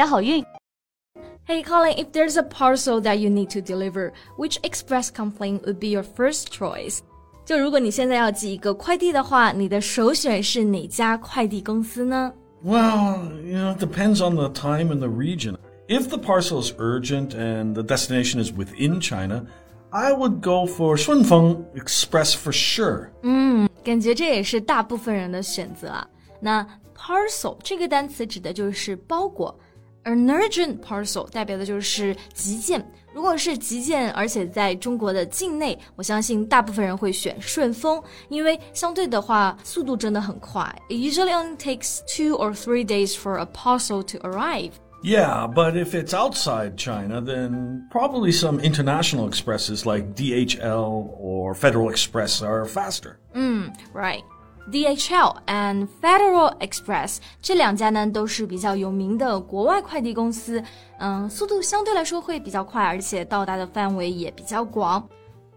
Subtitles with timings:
[0.00, 0.42] 家好运。
[1.46, 5.88] Hey Colin, if there's a parcel that you need to deliver, which express company would be
[5.88, 7.00] your first choice?
[7.44, 12.32] 就如果你现在要寄一个快递的话，你的首选是哪家快递公司呢
[12.64, 15.58] ？Well, you know, it depends on the time and the region.
[15.86, 19.44] If the parcel is urgent and the destination is within China,
[19.90, 23.10] I would go for Shunfeng Express for sure.
[23.22, 26.08] 嗯，感觉这也是大部分人的选择啊。
[26.40, 29.54] 那 parcel 这个单词指的就是包裹。
[30.03, 32.85] ，an urgent parcel 代表的就是急件。
[33.13, 40.63] 如果是急件，而且在中国的境内，我相信大部分人会选顺丰，因为相对的话速度真的很快。
[40.89, 44.71] It usually only takes two or three days for a parcel to arrive.
[45.01, 51.89] Yeah, but if it's outside China, then probably some international expresses like DHL or Federal
[51.89, 53.19] Express are faster.
[53.93, 54.23] Right.
[54.71, 60.63] DHL and Federal Express 这两家呢都是比较有名的国外快递公司，
[60.97, 65.07] 嗯，速度相对来说会比较快，而且到达的范围也比较广。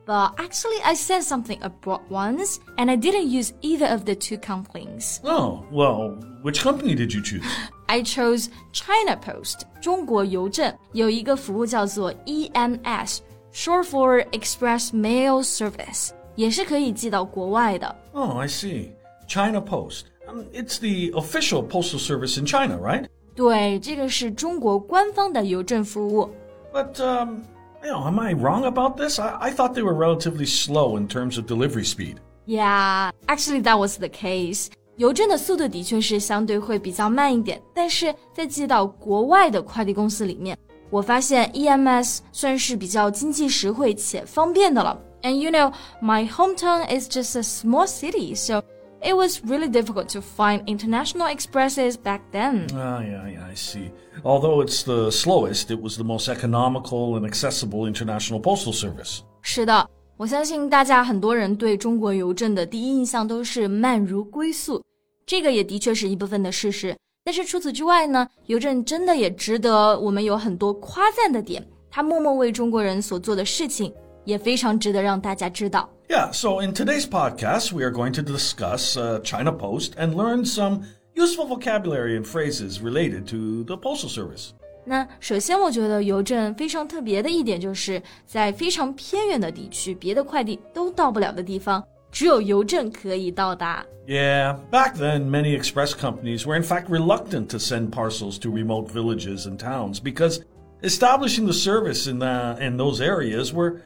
[0.07, 4.39] But actually, I sent something abroad once, and I didn't use either of the two
[4.39, 5.19] companies.
[5.23, 7.45] Oh, well, which company did you choose?
[7.87, 17.95] I chose China Post 中国邮政有一个服务叫做 EMS，short for Express Mail Service，也是可以寄到国外的。
[18.13, 18.89] Oh, I see.
[19.27, 20.07] China Post.
[20.27, 23.07] Um, it's the official postal service in China, right?
[23.35, 26.31] 对，这个是中国官方的邮政服务。
[26.73, 27.43] But, um,
[27.83, 29.19] you know, am I wrong about this?
[29.19, 32.17] I, I thought they were relatively slow in terms of delivery speed.
[32.47, 34.69] Yeah, actually that was the case.
[34.97, 40.59] 邮政的速度的确是相对会比较慢一点，但是在寄到国外的快递公司里面，
[40.91, 44.99] 我发现 EMS 算是比较经济实惠且方便的了。
[45.23, 45.73] And you know,
[46.03, 48.63] my hometown is just a small city, so
[49.03, 52.67] it was really difficult to find international expresses back then.
[52.75, 53.91] Ah, yeah, yeah, I see.
[54.25, 59.21] Although it's the slowest, it was the most economical and accessible international postal service.
[59.43, 64.83] 是的，我相信大家很多人对中国邮政的第一印象都是慢如龟速，
[65.25, 66.97] 这个也的确是一部分的事实。
[67.25, 73.93] 但是除此之外呢，邮政真的也值得我们有很多夸赞的点，它默默为中国人所做的事情
[74.25, 75.89] 也非常值得让大家知道。
[76.09, 80.45] Yeah, so in today's podcast, we are going to discuss uh, China Post and learn
[80.45, 84.51] some useful vocabulary and phrases related to the postal service.
[84.85, 93.85] 那首先，我觉得邮政非常特别的一点，就是在非常偏远的地区，别的快递都到不了的地方，只有邮政可以到达。
[94.07, 98.91] Yeah, back then, many express companies were in fact reluctant to send parcels to remote
[98.91, 100.41] villages and towns because
[100.83, 103.83] establishing the service in, the, in those areas were,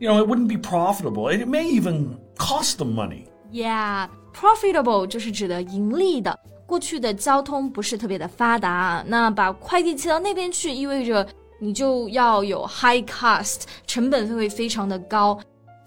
[0.00, 1.28] you know, it wouldn't be profitable.
[1.30, 3.26] It may even cost them money.
[3.52, 6.38] Yeah, profitable 就是指的盈利的。
[6.66, 11.26] 过去的交通不是特别的发达，那把快递寄到那边去，意味着
[11.60, 15.38] 你就要有 high cost，成本会非常的高，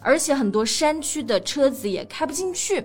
[0.01, 2.84] 而且很多山区的车子也开不进去。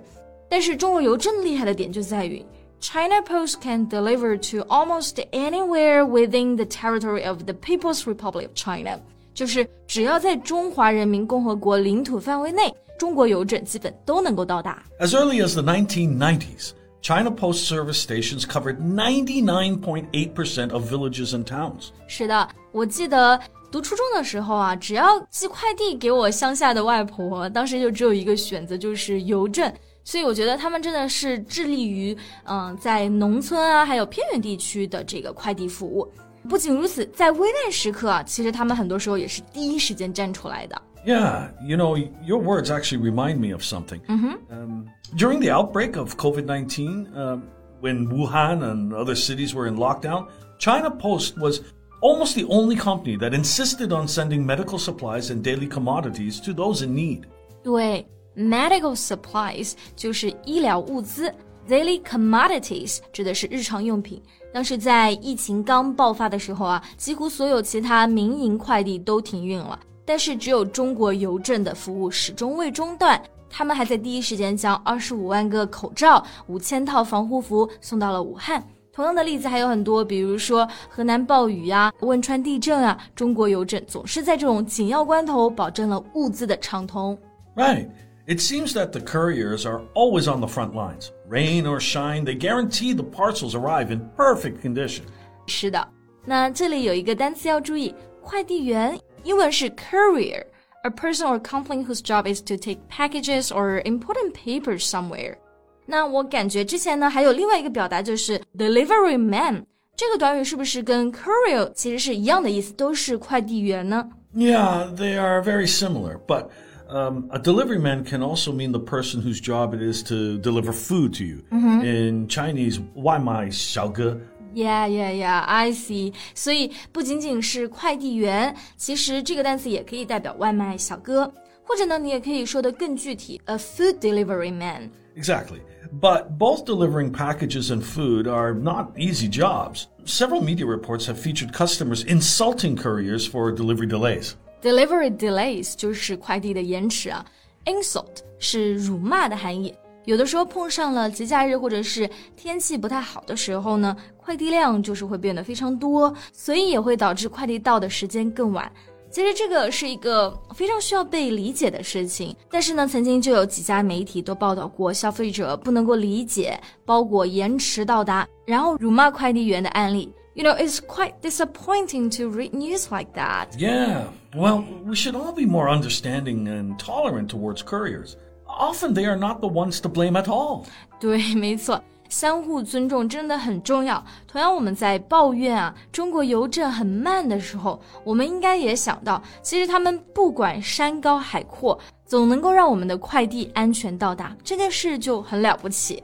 [0.48, 2.44] 但是中国邮政厉害的点就在于，
[2.80, 8.98] China Post can deliver to almost anywhere within the territory of the People's Republic of China，
[9.39, 14.83] 就是只要在中华人民共和国领土范围内，中国邮政基本都能够到达。
[14.99, 21.91] As early as the 1990s, China Post service stations covered 99.8% of villages and towns.
[22.05, 23.39] 是的，我记得
[23.71, 29.73] 读初中的时候啊，只要寄快递给我乡下的外婆，当时就只有一个选择，就是邮政。
[30.03, 36.05] 所以我觉得他们真的是致力于，嗯，在农村啊，还有偏远地区的这个快递服务。
[36.48, 40.80] 不仅如此，在危难时刻啊，其实他们很多时候也是第一时间站出来的。
[41.06, 44.00] Yeah, you know, your words actually remind me of something.
[44.08, 44.86] Um,
[45.16, 47.42] during the outbreak of COVID 19, um,
[47.80, 51.60] when Wuhan and other cities were in lockdown, China Post was
[52.00, 56.82] almost the only company that insisted on sending medical supplies and daily commodities to those
[56.82, 57.24] in need.
[57.62, 61.30] 对，medical supplies 就是医疗物资
[61.67, 64.21] ，daily commodities 指的是日常用品。
[64.53, 73.21] 当时在疫情刚爆发的时候啊，几乎所有其他民营快递都停运了，但是只有中国邮政的服务始终未中断。
[73.49, 78.63] 他们还在第一时间将二十五万个口罩、五千套防护服送到了武汉。
[78.91, 87.17] 同样的例子还有很多，比如说河南暴雨啊、汶川地震啊，中国邮政总是在这种紧要关头保证了物资的畅通。
[87.55, 87.87] Right.
[88.28, 91.10] It seems that the couriers are always on the front lines.
[91.28, 95.02] Rain or shine, they guarantee the parcels arrive in perfect condition.
[95.46, 95.86] 是的，
[96.24, 105.36] 那这里有一个单词要注意，快递员英文是 courier。A person or company whose job is to take packages or important papers somewhere。
[105.84, 114.08] 那我感觉之前呢还有另外一个表达就是 delivery man，这个短语是不是跟 courier 其实是一样的意思，都是快递员呢？
[114.34, 116.48] Yeah, they are very similar, but.
[116.88, 120.70] Um, a delivery man can also mean the person whose job it is to deliver
[120.72, 121.42] food to you.
[121.50, 121.84] Mm -hmm.
[121.84, 124.20] In Chinese, 外卖小哥
[124.54, 125.44] Yeah, yeah, yeah.
[125.46, 126.12] I see.
[126.34, 131.32] 所以不仅仅是快递员，其实这个单词也可以代表外卖小哥，
[131.64, 134.90] 或者呢，你也可以说的更具体，a food delivery man.
[135.16, 135.60] Exactly.
[136.00, 139.86] But both delivering packages and food are not easy jobs.
[140.04, 144.36] Several media reports have featured customers insulting couriers for delivery delays.
[144.61, 147.25] Delivery delays 就是快递的延迟啊
[147.65, 149.73] ，insult 是辱骂的含义。
[150.05, 158.69] 有的时候碰上了节假日或者是天气不太好的时候呢，快递量就是会变得非常多，所以也会导致快递到的时间更晚。
[159.11, 170.11] 其实这个是一个非常需要被理解的事情，但是呢，曾经就有几家媒体都报道过消费者不能够理解包裹延迟到达，然后辱骂快递员的案例。
[170.38, 173.56] You know, it's quite disappointing to read news like that.
[173.56, 178.16] Yeah, well, we should all be more understanding and tolerant towards couriers.
[178.46, 180.64] Often they are not the ones to blame at all.
[180.98, 184.04] 对，没错，相互尊重真的很重要。
[184.26, 196.02] 同样，我们在抱怨啊，中国邮政很慢的时候，我们应该也想到，其实他们不管山高海阔，总能够让我们的快递安全到达，这件事就很了不起。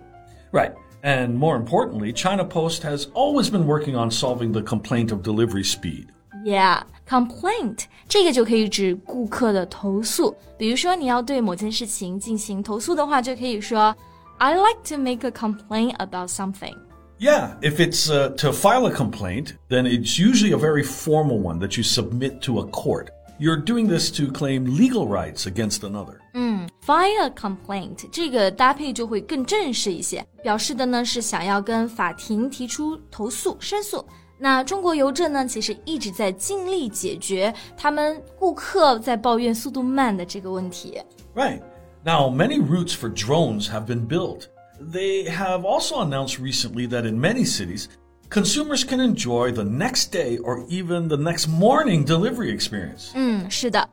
[0.52, 0.72] Right.
[1.04, 5.64] And more importantly, China Post has always been working on solving the complaint of delivery
[5.64, 6.08] speed.
[6.44, 10.34] Yeah, complaint 这个就可以指顾客的投诉。
[10.58, 13.94] 比如说你要对某件事情进行投诉的话，就可以说
[14.38, 16.74] I like to make a complaint about something.
[17.18, 21.58] Yeah, if it's uh, to file a complaint, then it's usually a very formal one
[21.60, 23.08] that you submit to a court.
[23.38, 26.16] You're doing this to claim legal rights against another.
[26.34, 34.04] 嗯，file a complaint 这个搭配就会更正式一些，表示的呢是想要跟法庭提出投诉、申诉。
[34.38, 40.98] 那中国邮政呢，其实一直在尽力解决他们顾客在抱怨速度慢的这个问题。
[41.34, 41.62] Right.
[42.04, 44.48] Now, many routes for drones have been built.
[44.80, 47.86] They have also announced recently that in many cities,
[48.28, 53.10] consumers can enjoy the next day or even the next morning delivery experience.
[53.14, 53.88] 嗯，是的，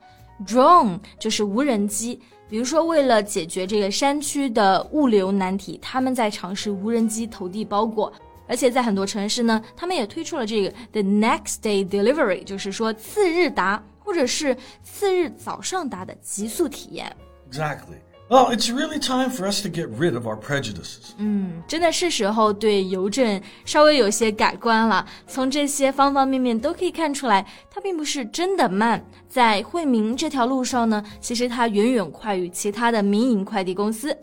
[0.46, 2.20] drone 就是无人机。
[2.48, 8.12] 比如说，为了解决这个山区的物流难题，他们在尝试无人机投递包裹。
[8.46, 17.14] 而且在很多城市呢，他们也推出了这个 the next day delivery，就是说次日达或者是次日早上达的极速体验。
[17.52, 17.98] Exactly.
[18.29, 21.11] Well, it's really time for us to get rid of our prejudices.
[21.17, 25.05] 嗯，真的是时候对邮政稍微有些改观了。
[25.27, 29.05] 从这些方方面面都可以看出来，它并不是真的慢。
[29.27, 34.17] 在惠民这条路上呢，其实它远远快于其他的民营快递公司。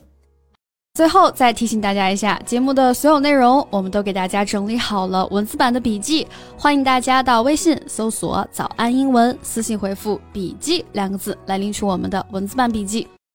[0.95, 6.27] 最后再提醒大家一下，节目的所有内容我们都给大家整理好了文字版的笔记，
[6.57, 13.07] 欢迎大家到微信搜索“早安英文”，私信回复“笔记”两个字来领取我们的文字版笔记。